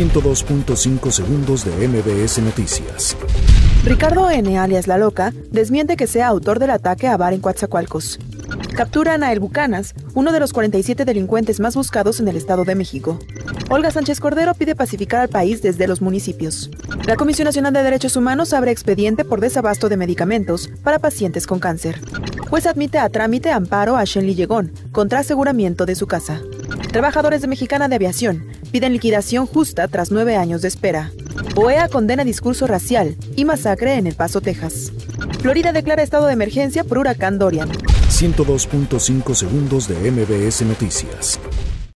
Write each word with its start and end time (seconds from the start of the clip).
102.5 0.00 1.10
segundos 1.10 1.66
de 1.66 1.86
MBS 1.86 2.38
Noticias. 2.38 3.14
Ricardo 3.84 4.30
N., 4.30 4.56
alias 4.56 4.86
La 4.86 4.96
Loca, 4.96 5.34
desmiente 5.50 5.98
que 5.98 6.06
sea 6.06 6.28
autor 6.28 6.58
del 6.58 6.70
ataque 6.70 7.06
a 7.06 7.18
bar 7.18 7.34
en 7.34 7.40
Coatzacoalcos. 7.40 8.18
Capturan 8.74 9.22
a 9.22 9.30
El 9.30 9.40
Bucanas, 9.40 9.94
uno 10.14 10.32
de 10.32 10.40
los 10.40 10.54
47 10.54 11.04
delincuentes 11.04 11.60
más 11.60 11.76
buscados 11.76 12.18
en 12.18 12.28
el 12.28 12.36
Estado 12.38 12.64
de 12.64 12.76
México. 12.76 13.18
Olga 13.68 13.90
Sánchez 13.90 14.20
Cordero 14.20 14.54
pide 14.54 14.74
pacificar 14.74 15.20
al 15.20 15.28
país 15.28 15.60
desde 15.60 15.86
los 15.86 16.00
municipios. 16.00 16.70
La 17.06 17.16
Comisión 17.16 17.44
Nacional 17.44 17.74
de 17.74 17.82
Derechos 17.82 18.16
Humanos 18.16 18.54
abre 18.54 18.70
expediente 18.70 19.26
por 19.26 19.42
desabasto 19.42 19.90
de 19.90 19.98
medicamentos 19.98 20.70
para 20.82 20.98
pacientes 20.98 21.46
con 21.46 21.58
cáncer. 21.58 22.00
Juez 22.48 22.64
admite 22.64 22.98
a 22.98 23.10
trámite 23.10 23.50
amparo 23.50 23.98
a 23.98 24.04
Shenli 24.04 24.34
Llegón 24.34 24.72
contra 24.92 25.18
aseguramiento 25.18 25.84
de 25.84 25.94
su 25.94 26.06
casa. 26.06 26.40
Trabajadores 26.92 27.40
de 27.40 27.46
Mexicana 27.46 27.88
de 27.88 27.94
Aviación 27.94 28.44
piden 28.72 28.92
liquidación 28.92 29.46
justa 29.46 29.86
tras 29.86 30.10
nueve 30.10 30.34
años 30.34 30.60
de 30.62 30.68
espera. 30.68 31.12
OEA 31.54 31.88
condena 31.88 32.24
discurso 32.24 32.66
racial 32.66 33.16
y 33.36 33.44
masacre 33.44 33.94
en 33.94 34.08
El 34.08 34.16
Paso, 34.16 34.40
Texas. 34.40 34.92
Florida 35.40 35.72
declara 35.72 36.02
estado 36.02 36.26
de 36.26 36.32
emergencia 36.32 36.82
por 36.82 36.98
huracán 36.98 37.38
Dorian. 37.38 37.70
102.5 37.70 39.34
segundos 39.36 39.86
de 39.86 40.10
MBS 40.10 40.62
Noticias. 40.62 41.38